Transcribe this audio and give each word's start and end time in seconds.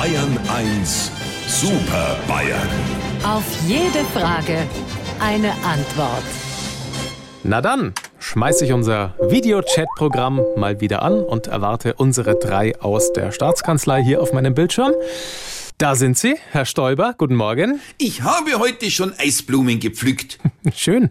Bayern 0.00 0.38
1 0.48 1.12
Super 1.46 2.16
Bayern. 2.26 2.70
Auf 3.22 3.44
jede 3.68 4.02
Frage 4.14 4.66
eine 5.20 5.50
Antwort. 5.62 6.24
Na 7.42 7.60
dann, 7.60 7.92
schmeiße 8.18 8.64
ich 8.64 8.72
unser 8.72 9.12
Videochat-Programm 9.20 10.40
mal 10.56 10.80
wieder 10.80 11.02
an 11.02 11.22
und 11.22 11.48
erwarte 11.48 11.92
unsere 11.98 12.36
drei 12.36 12.72
aus 12.80 13.12
der 13.12 13.30
Staatskanzlei 13.30 14.02
hier 14.02 14.22
auf 14.22 14.32
meinem 14.32 14.54
Bildschirm. 14.54 14.94
Da 15.80 15.94
sind 15.94 16.18
Sie, 16.18 16.34
Herr 16.50 16.66
Stoiber. 16.66 17.14
Guten 17.16 17.36
Morgen. 17.36 17.80
Ich 17.96 18.20
habe 18.20 18.58
heute 18.58 18.90
schon 18.90 19.14
Eisblumen 19.16 19.80
gepflückt. 19.80 20.38
Schön. 20.76 21.10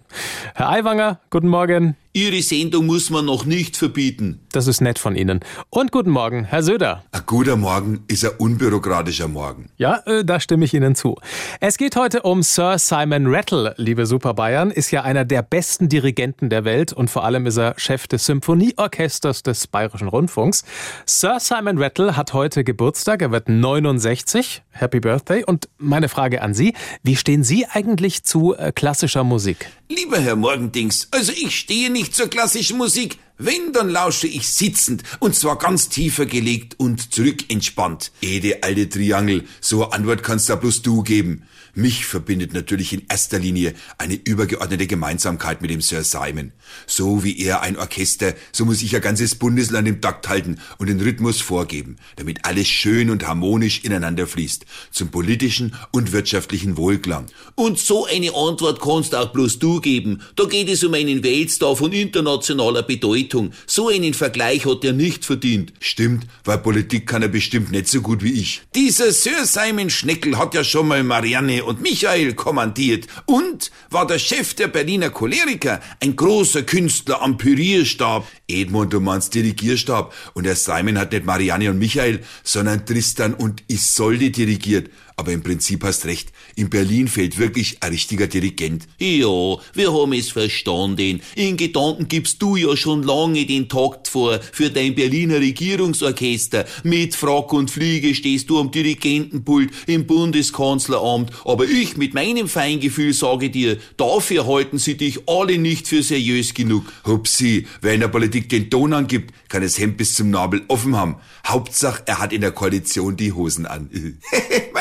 Herr 0.54 0.70
Aiwanger, 0.70 1.20
guten 1.32 1.48
Morgen. 1.48 1.96
Ihre 2.14 2.42
Sendung 2.42 2.88
muss 2.88 3.12
man 3.12 3.26
noch 3.26 3.46
nicht 3.46 3.78
verbieten. 3.78 4.42
Das 4.52 4.68
ist 4.68 4.82
nett 4.82 4.98
von 4.98 5.16
Ihnen. 5.16 5.42
Und 5.70 5.92
guten 5.92 6.10
Morgen, 6.10 6.44
Herr 6.44 6.64
Söder. 6.64 7.04
Ein 7.12 7.22
guter 7.28 7.56
Morgen 7.56 8.04
ist 8.08 8.26
ein 8.26 8.32
unbürokratischer 8.38 9.28
Morgen. 9.28 9.70
Ja, 9.78 10.02
äh, 10.06 10.26
da 10.26 10.40
stimme 10.40 10.66
ich 10.66 10.74
Ihnen 10.74 10.96
zu. 10.96 11.16
Es 11.60 11.78
geht 11.78 11.96
heute 11.96 12.24
um 12.24 12.42
Sir 12.42 12.80
Simon 12.80 13.28
Rattle, 13.28 13.76
liebe 13.78 14.08
Super 14.08 14.34
Bayern. 14.34 14.72
Ist 14.72 14.90
ja 14.92 15.04
einer 15.04 15.24
der 15.24 15.44
besten 15.44 15.88
Dirigenten 15.88 16.50
der 16.50 16.66
Welt 16.66 16.94
und 16.94 17.12
vor 17.12 17.24
allem 17.24 17.46
ist 17.46 17.58
er 17.58 17.76
Chef 17.78 18.08
des 18.08 18.26
Symphonieorchesters 18.26 19.44
des 19.44 19.68
Bayerischen 19.68 20.08
Rundfunks. 20.08 20.64
Sir 21.06 21.38
Simon 21.40 21.78
Rattle 21.78 22.18
hat 22.18 22.34
heute 22.34 22.64
Geburtstag. 22.64 23.22
Er 23.22 23.32
wird 23.32 23.50
69. 23.50 24.59
Happy 24.70 25.00
Birthday. 25.00 25.44
Und 25.44 25.70
meine 25.78 26.10
Frage 26.10 26.42
an 26.42 26.54
Sie. 26.54 26.74
Wie 27.04 27.16
stehen 27.16 27.44
Sie 27.44 27.66
eigentlich 27.66 28.24
zu 28.24 28.56
äh, 28.56 28.72
klassischer 28.72 29.24
Musik? 29.24 29.70
Lieber 29.90 30.20
Herr 30.20 30.36
Morgendings, 30.36 31.08
also 31.12 31.32
ich 31.32 31.58
stehe 31.58 31.90
nicht 31.90 32.16
zur 32.16 32.30
klassischen 32.30 32.78
Musik. 32.78 33.18
Wenn, 33.42 33.72
dann 33.72 33.88
lausche 33.88 34.28
ich 34.28 34.50
sitzend, 34.50 35.04
und 35.20 35.34
zwar 35.34 35.58
ganz 35.58 35.88
tiefer 35.88 36.26
gelegt 36.26 36.78
und 36.78 37.14
zurückentspannt. 37.14 38.12
Ede 38.20 38.64
alte 38.64 38.90
Triangel, 38.90 39.46
so 39.62 39.86
eine 39.86 39.94
Antwort 39.94 40.24
kannst 40.24 40.50
da 40.50 40.58
bloß 40.58 40.82
du 40.82 41.04
geben. 41.04 41.44
Mich 41.74 42.06
verbindet 42.06 42.54
natürlich 42.54 42.92
in 42.92 43.04
erster 43.08 43.40
Linie 43.40 43.76
eine 43.98 44.16
übergeordnete 44.16 44.88
Gemeinsamkeit 44.88 45.62
mit 45.62 45.72
dem 45.72 45.80
Sir 45.80 46.04
Simon. 46.04 46.52
So 46.86 47.24
wie 47.24 47.40
er 47.40 47.62
ein 47.62 47.78
Orchester, 47.78 48.34
so 48.52 48.66
muss 48.66 48.82
ich 48.82 48.94
ein 48.94 49.02
ganzes 49.02 49.36
Bundesland 49.36 49.88
im 49.88 50.02
Takt 50.02 50.28
halten 50.28 50.60
und 50.78 50.88
den 50.88 51.00
Rhythmus 51.00 51.40
vorgeben, 51.40 51.96
damit 52.18 52.44
alles 52.44 52.68
schön 52.68 53.10
und 53.10 53.26
harmonisch 53.26 53.86
ineinander 53.86 54.28
fließt, 54.28 54.66
zum 54.92 55.12
politischen 55.12 55.76
und 55.92 56.12
wirtschaftlichen 56.12 56.76
Wohlklang. 56.76 57.28
Und 57.56 57.80
so 57.80 58.06
eine 58.06 58.36
Antwort 58.36 58.82
kannst 58.82 59.16
auch 59.16 59.32
bloß 59.32 59.60
du 59.60 59.80
geben. 59.80 60.24
Da 60.36 60.44
geht 60.46 60.68
es 60.68 60.84
um 60.84 60.94
einen 60.94 61.24
Weltstar 61.24 61.78
von 61.78 61.94
internationaler 61.94 62.84
Bedeutung. 62.84 63.29
So 63.66 63.90
einen 63.90 64.14
Vergleich 64.14 64.66
hat 64.66 64.84
er 64.84 64.94
nicht 64.94 65.26
verdient. 65.26 65.74
Stimmt, 65.80 66.26
weil 66.44 66.58
Politik 66.58 67.08
kann 67.08 67.22
er 67.22 67.28
bestimmt 67.28 67.72
nicht 67.72 67.88
so 67.88 68.02
gut 68.02 68.24
wie 68.24 68.34
ich. 68.34 68.62
Dieser 68.76 69.12
Sir 69.12 69.46
Simon 69.46 69.90
Schneckel 69.90 70.38
hat 70.38 70.54
ja 70.54 70.64
schon 70.64 70.88
mal 70.88 71.04
Marianne 71.04 71.64
und 71.64 71.82
Michael 71.82 72.34
kommandiert 72.34 73.08
und 73.26 73.72
war 73.90 74.08
der 74.08 74.20
Chef 74.20 74.54
der 74.54 74.68
Berliner 74.68 75.10
Choleriker, 75.10 75.82
ein 76.02 76.16
großer 76.16 76.64
Künstler 76.64 77.22
am 77.22 77.38
Pürierstab. 77.38 78.28
Edmund, 78.48 78.94
du 78.94 79.00
meinst 79.00 79.34
Dirigierstab. 79.34 80.14
Und 80.34 80.46
der 80.46 80.56
Simon 80.56 80.98
hat 80.98 81.12
nicht 81.12 81.26
Marianne 81.26 81.70
und 81.70 81.80
Michael, 81.80 82.22
sondern 82.44 82.86
Tristan 82.86 83.34
und 83.34 83.64
Isolde 83.68 84.32
dirigiert. 84.32 84.90
Aber 85.20 85.34
im 85.34 85.44
Prinzip 85.44 85.84
hast 85.84 86.06
recht. 86.06 86.32
In 86.56 86.70
Berlin 86.70 87.10
fehlt 87.10 87.38
wirklich 87.38 87.84
ein 87.84 87.92
richtiger 87.92 88.28
Dirigent. 88.28 88.88
Ja, 89.00 89.58
wir 89.74 89.92
haben 89.92 90.14
es 90.14 90.30
verstanden. 90.30 91.20
In 91.36 91.58
Gedanken 91.58 92.08
gibst 92.08 92.42
du 92.42 92.56
ja 92.56 92.78
schon 92.78 93.04
lange 93.04 93.46
den 93.46 93.68
Takt 93.68 94.08
vor 94.08 94.40
für 94.54 94.70
dein 94.70 94.96
Berliner 94.96 95.42
Regierungsorchester. 95.42 96.64
Mit 96.84 97.16
Frack 97.16 97.52
und 97.52 97.70
Fliege 97.70 98.16
stehst 98.16 98.50
du 98.50 98.62
am 98.62 98.72
Dirigentenpult 98.72 99.72
im 99.88 100.08
Bundeskanzleramt. 100.08 101.34
Aber 101.44 101.66
ich 101.66 101.98
mit 101.98 102.14
meinem 102.14 102.48
Feingefühl 102.48 103.12
sage 103.12 103.50
dir, 103.50 103.78
dafür 103.98 104.48
halten 104.48 104.78
sie 104.78 104.96
dich 104.96 105.28
alle 105.28 105.58
nicht 105.58 105.90
für 105.90 106.02
seriös 106.02 106.54
genug. 106.54 106.86
Hupsi, 107.06 107.68
wer 107.82 107.94
in 107.94 108.00
der 108.00 108.08
Politik 108.08 108.48
den 108.48 108.70
Ton 108.70 108.94
angibt, 108.94 109.34
kann 109.50 109.64
das 109.64 109.78
Hemd 109.78 109.98
bis 109.98 110.14
zum 110.14 110.30
Nabel 110.30 110.62
offen 110.70 110.96
haben. 110.96 111.18
Hauptsache, 111.46 112.04
er 112.06 112.20
hat 112.20 112.32
in 112.32 112.40
der 112.40 112.54
Koalition 112.54 113.18
die 113.18 113.34
Hosen 113.34 113.66
an. 113.66 113.90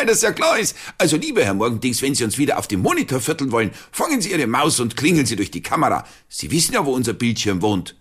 Das 0.09 0.23
ja 0.29 0.33
klar 0.35 0.59
ist. 0.59 0.77
Also, 0.99 1.17
lieber 1.17 1.45
Herr 1.45 1.55
Morgendings, 1.55 2.03
wenn 2.03 2.15
Sie 2.15 2.25
uns 2.25 2.39
wieder 2.39 2.59
auf 2.59 2.69
dem 2.69 2.81
Monitor 2.81 3.21
vierteln 3.21 3.53
wollen, 3.53 3.71
fangen 3.93 4.21
Sie 4.21 4.31
Ihre 4.31 4.47
Maus 4.47 4.81
und 4.81 4.97
klingeln 4.97 5.27
Sie 5.27 5.37
durch 5.37 5.51
die 5.51 5.63
Kamera. 5.63 6.05
Sie 6.29 6.51
wissen 6.51 6.75
ja, 6.75 6.85
wo 6.85 6.93
unser 6.93 7.15
Bildschirm 7.15 7.63
wohnt. 7.63 7.97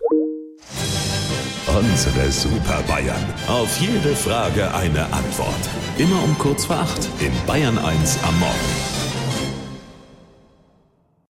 Unsere 1.66 2.32
Super 2.32 2.82
Bayern. 2.88 3.24
Auf 3.46 3.78
jede 3.78 4.16
Frage 4.16 4.74
eine 4.74 5.04
Antwort. 5.12 5.68
Immer 5.98 6.22
um 6.22 6.36
kurz 6.38 6.64
vor 6.64 6.76
acht 6.76 7.08
in 7.20 7.32
Bayern 7.46 7.78
1 7.78 8.18
am 8.22 8.38
Morgen. 8.40 8.87